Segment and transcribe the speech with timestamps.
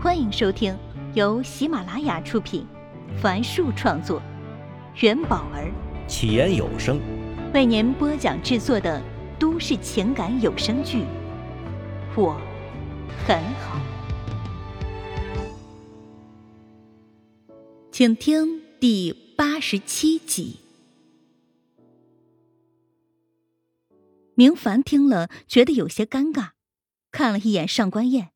[0.00, 0.78] 欢迎收听
[1.14, 2.64] 由喜马拉雅出品，
[3.20, 4.22] 凡树创作，
[5.00, 5.72] 元宝儿
[6.06, 7.00] 起言有声
[7.52, 9.02] 为您播讲制作的
[9.40, 10.98] 都市情感有声剧
[12.14, 12.40] 《我
[13.26, 13.80] 很好》，
[17.90, 20.60] 请听第八十七集。
[24.36, 26.50] 明凡听了，觉得有些尴尬，
[27.10, 28.30] 看了一眼上官燕。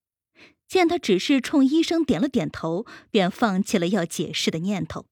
[0.72, 5.04] 见他只是冲医生点了点头，便放弃了要解释的念头，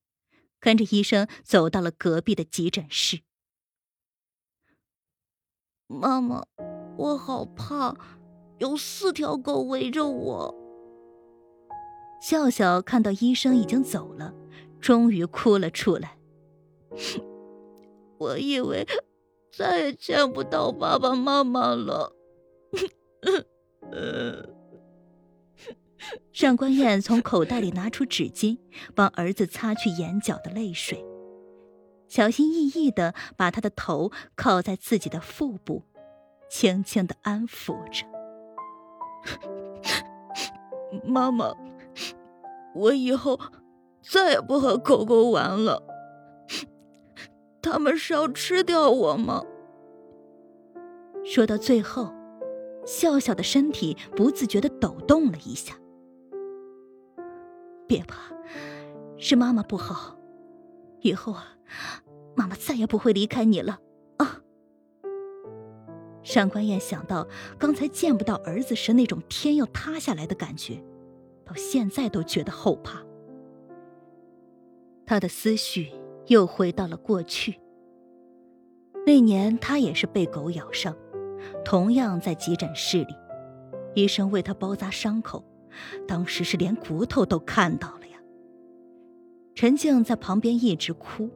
[0.58, 3.20] 跟着医生走到了隔壁的急诊室。
[5.86, 6.46] 妈妈，
[6.96, 7.94] 我好怕，
[8.56, 10.54] 有四条狗围着我。
[12.22, 14.32] 笑笑看到医生已经走了，
[14.80, 16.16] 终于哭了出来。
[18.16, 18.86] 我以为
[19.52, 22.16] 再也见不到爸爸妈妈了。
[26.32, 28.58] 上官燕从口袋里拿出纸巾，
[28.94, 31.04] 帮儿子擦去眼角的泪水，
[32.08, 35.84] 小心翼翼的把他的头靠在自己的腹部，
[36.48, 38.06] 轻轻的安抚着。
[41.04, 41.54] 妈妈，
[42.74, 43.38] 我以后
[44.02, 45.82] 再也不和狗狗玩了。
[47.62, 49.44] 他们是要吃掉我吗？
[51.22, 52.12] 说到最后，
[52.86, 55.74] 笑笑的身体不自觉的抖动了一下。
[57.90, 58.32] 别怕，
[59.18, 60.16] 是妈妈不好。
[61.00, 61.56] 以后啊，
[62.36, 63.80] 妈妈再也不会离开你了
[64.18, 64.42] 啊！
[66.22, 67.26] 上官燕想到
[67.58, 70.80] 刚才见不到儿子时那种天要塌下来的感觉，
[71.44, 73.02] 到现在都觉得后怕。
[75.04, 75.90] 他的思绪
[76.28, 77.58] 又回到了过去。
[79.04, 80.96] 那年他也是被狗咬伤，
[81.64, 83.16] 同样在急诊室里，
[83.96, 85.44] 医生为他包扎伤口。
[86.06, 88.18] 当时是连骨头都看到了呀。
[89.54, 91.28] 陈静在旁边一直哭，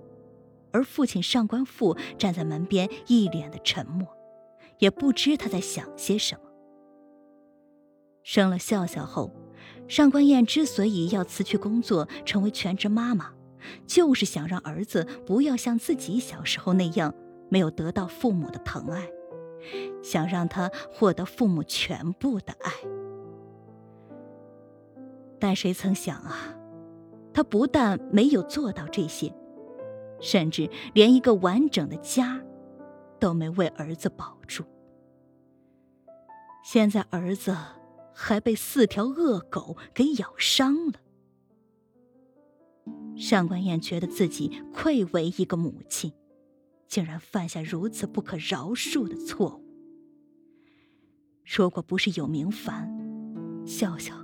[0.72, 4.08] 而父亲上官富站在门边一脸的沉默，
[4.78, 6.40] 也不知他在想些什么。
[8.22, 9.30] 生了笑笑后，
[9.86, 13.32] 上官燕之所以要辞去工作，成为全职妈妈，
[13.86, 17.14] 就是想让儿子不要像自己小时候那样
[17.50, 19.10] 没有得到父母的疼爱，
[20.02, 22.72] 想让他获得父母全部的爱。
[25.44, 26.56] 但谁曾想啊，
[27.34, 29.30] 他不但没有做到这些，
[30.18, 32.42] 甚至连一个完整的家
[33.20, 34.64] 都没为儿子保住。
[36.64, 37.54] 现在儿子
[38.14, 40.94] 还被四条恶狗给咬伤了。
[43.14, 46.10] 上官燕觉得自己愧为一个母亲，
[46.88, 49.64] 竟然犯下如此不可饶恕的错误。
[51.44, 52.90] 如果不是有明凡，
[53.66, 54.23] 笑笑。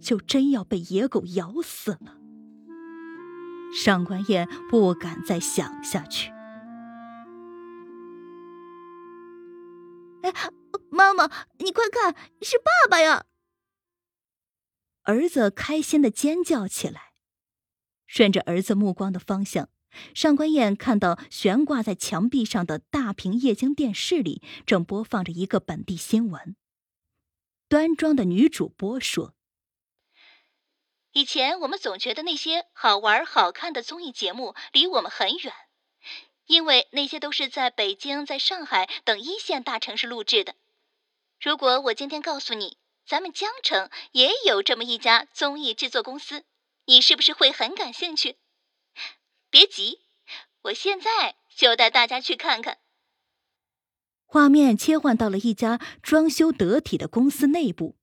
[0.00, 2.16] 就真要被野狗咬死了。
[3.72, 6.30] 上官燕不敢再想下去。
[10.22, 10.32] 哎，
[10.90, 13.26] 妈妈，你快看，是爸爸呀！
[15.04, 17.12] 儿子开心的尖叫起来。
[18.06, 19.68] 顺着儿子目光的方向，
[20.14, 26.56] 上官燕看到悬挂在墙壁上的大屏液晶电视里正播放着一个本地新闻。
[27.68, 29.34] 端庄的女主播说。
[31.12, 35.52] 以前我们总觉得那些好玩好看的综艺节目离我们很远，
[36.46, 40.54] 因为那些都是在北京、在上海等一线大城市录制的。
[41.40, 46.44] 如果我今天告诉你，咱们江城也有这么一家综艺制作公司，
[46.84, 48.36] 你是不是会很感兴趣？
[49.50, 50.00] 别急，
[50.62, 52.78] 我现在就带大家去看看。
[54.26, 57.96] 画面切换到了一家装修得体的公司内部。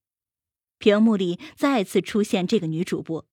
[0.78, 3.28] 屏幕里再次出现这个女主播，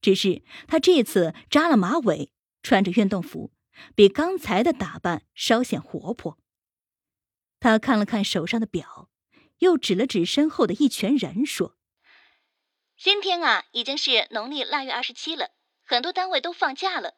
[0.00, 3.52] 只是她这次扎了马尾，穿着运动服，
[3.94, 6.38] 比刚才的打扮稍显活泼。
[7.60, 9.08] 她看了看手上的表，
[9.58, 11.76] 又指了指身后的一群人，说
[12.98, 15.52] ：“今天啊，已经是农历腊月二十七了，
[15.84, 17.14] 很多单位都放假了，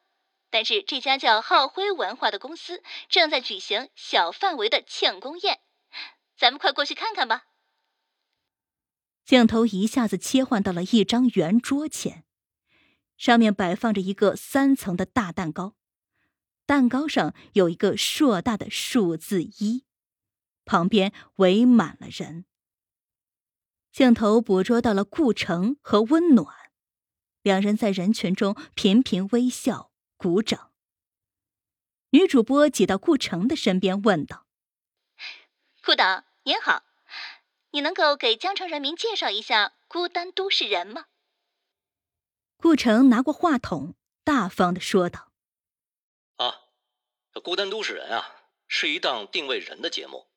[0.49, 5.59] 但是这家叫浩辉文化的公司正在举行小范围的庆功宴，
[6.37, 7.46] 咱们快过去看看吧。”
[9.27, 12.23] 镜头一下子切换到了一张圆桌前，
[13.17, 15.75] 上面摆放着一个三层的大蛋糕，
[16.65, 19.83] 蛋糕上有一个硕大的数字一，
[20.63, 22.45] 旁边围满了人。
[23.91, 26.47] 镜头捕捉到了顾城和温暖，
[27.41, 30.71] 两人在人群中频频微笑鼓掌。
[32.11, 34.47] 女主播挤到顾城的身边问道
[35.83, 36.85] ：“顾导您好。”
[37.77, 41.05] 你能够给江城人民介绍一下孤单都市人吗？
[42.57, 43.93] 顾城拿过话筒，
[44.23, 45.31] 大方的说道
[46.37, 46.63] ：“啊，
[47.43, 50.27] 孤单都市人啊，是一档定位人的节目，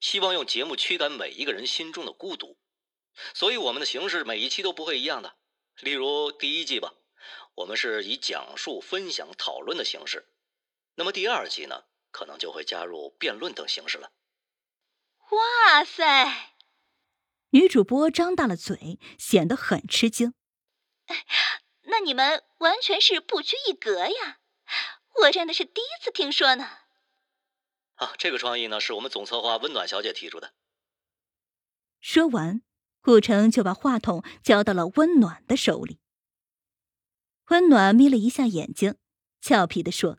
[0.00, 2.56] 希望用节目驱赶每一个人心中的孤独，
[3.34, 5.36] 所以我们的形式每一期都不会一样的。
[5.80, 6.94] 例如第一季吧，
[7.56, 10.26] 我们是以讲述、分享、讨论的形式，
[10.94, 14.10] 那么第二季呢，可能就会加入辩论等形式了。”
[15.28, 16.54] 哇塞！
[17.50, 20.34] 女主播张大了嘴，显得很吃惊。
[21.84, 24.40] 那你们完全是不拘一格呀！
[25.22, 26.68] 我真的是第一次听说呢。
[27.94, 30.52] 啊，这个创意呢，是我们总策划温暖小姐提出的。
[32.00, 32.60] 说完，
[33.00, 35.98] 顾城就把话筒交到了温暖的手里。
[37.46, 38.96] 温暖眯了一下眼睛，
[39.40, 40.18] 俏皮的说。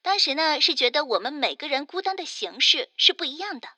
[0.00, 3.68] 当时呢，是觉得我们每个人孤单的形式是不一样的，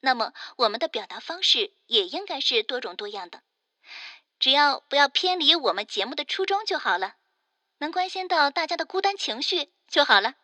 [0.00, 3.42] 那么我们的表达方式也应该是多种多样的，
[4.38, 7.16] 只要不要偏离我们节目的初衷就好了，
[7.78, 10.34] 能关心到大家的孤单情绪就好了。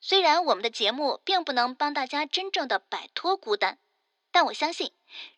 [0.00, 3.78] 虽然我们的节目并不能帮大家真正的摆脱孤单，
[4.30, 4.92] 但我相信，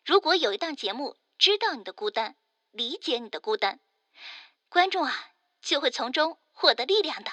[0.05, 2.35] 如果有一档节目知道你的孤单，
[2.71, 3.79] 理解你的孤单，
[4.69, 5.31] 观众啊
[5.61, 7.31] 就会从中获得力量的。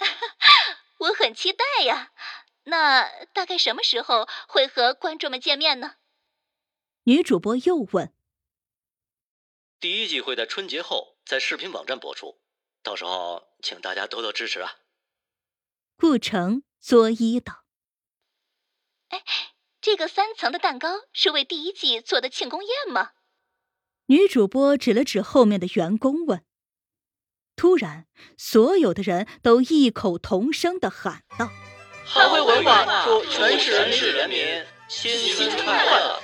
[0.98, 2.12] 我很期待呀，
[2.70, 5.96] 那大概什么时候会和观众们见面呢？
[7.02, 8.14] 女主播又问。
[9.80, 12.40] 第一季会在春节后在视频网站播出，
[12.82, 14.76] 到时候请大家多多支持啊。
[15.96, 17.64] 顾城作揖道
[19.08, 19.24] ：“哎，
[19.80, 23.12] 这个三层的蛋糕是为第一季做的庆功宴吗？”
[24.06, 26.44] 女主播指了指后面的员工问。
[27.56, 28.06] 突然，
[28.38, 31.50] 所有的人都异口同声的喊道
[32.04, 36.20] ：“汉会文化祝全市人民新春快乐，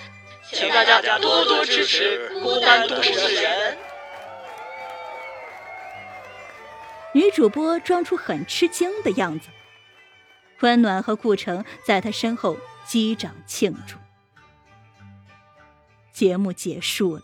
[0.52, 3.78] 请大家多多支持孤单都市人。”
[7.14, 9.48] 女主播装出很吃惊的样子，
[10.60, 13.96] 温暖和顾城在她身后击掌庆祝。
[16.12, 17.22] 节目结束了。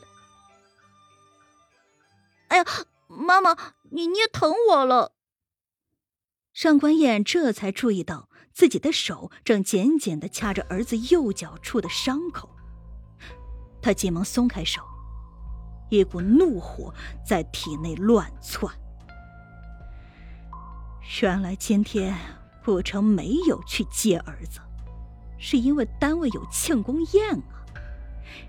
[2.48, 2.64] 哎呀！
[3.06, 5.12] 妈妈，你捏疼我了。
[6.54, 12.48] 上官燕这才注意到自己的手正紧紧的掐着儿子右脚处的伤口，
[13.80, 14.82] 她急忙松开手，
[15.90, 16.94] 一股怒火
[17.26, 18.72] 在体内乱窜。
[21.20, 22.16] 原来今天
[22.64, 24.60] 顾城没有去接儿子，
[25.38, 27.64] 是因为单位有庆功宴啊，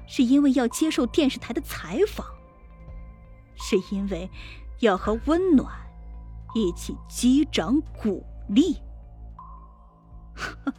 [0.08, 2.26] 是因为要接受电视台的采访。
[3.56, 4.30] 是因为
[4.80, 5.74] 要和温暖
[6.54, 8.78] 一起击掌鼓励，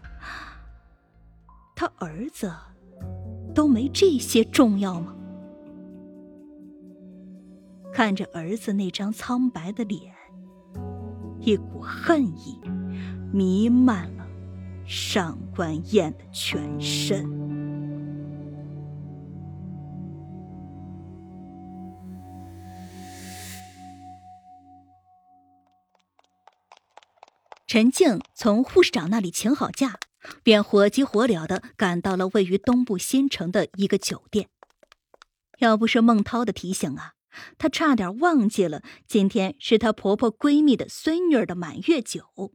[1.75, 2.53] 他儿子
[3.55, 5.15] 都没这些重要吗？
[7.93, 10.13] 看着儿子那张苍白的脸，
[11.39, 12.61] 一股恨意
[13.33, 14.27] 弥漫了
[14.85, 17.44] 上官燕的全身。
[27.75, 29.99] 陈静从护士长那里请好假，
[30.45, 34.49] 便火急火燎的赶到了位于东部新城的一个酒店。
[35.59, 37.15] 要不是孟涛的提醒啊，
[37.59, 42.53] 她差点忘记了今天是她婆婆闺蜜的孙女儿的满月酒。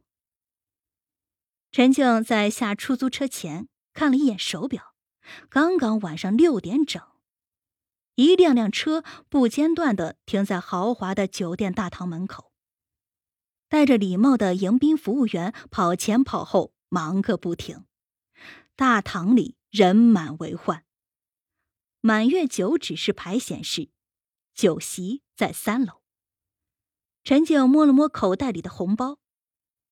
[1.70, 4.94] 陈静在下出租车前看了一眼手表，
[5.50, 7.02] 刚刚晚上六点整。
[8.14, 12.49] 一辆辆车不间断的停在豪华的酒店大堂门口。
[13.70, 17.84] 戴着礼帽的迎宾服务员跑前跑后，忙个不停。
[18.74, 20.84] 大堂里人满为患。
[22.00, 23.90] 满月酒指示牌显示，
[24.56, 26.02] 酒席在三楼。
[27.22, 29.20] 陈静摸了摸口袋里的红包，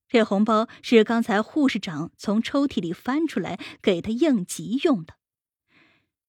[0.09, 5.15] 这红包是刚才护士长从抽屉里翻出来给他应急用的。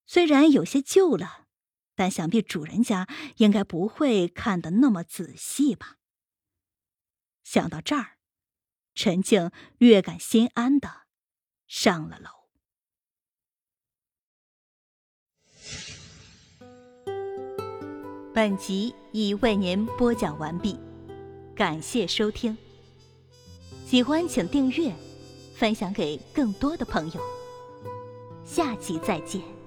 [0.06, 1.48] 虽然有些旧了，
[1.96, 5.96] 但想必主人家应该不会看得那么仔细吧。
[7.44, 8.18] 想到这儿，
[8.94, 11.04] 陈静略感心安的
[11.68, 12.30] 上了楼。
[18.34, 20.80] 本集已为您播讲完毕，
[21.56, 22.58] 感谢收听。
[23.86, 24.94] 喜欢请订阅，
[25.56, 27.22] 分享给更多的朋友。
[28.46, 29.59] 下集再见。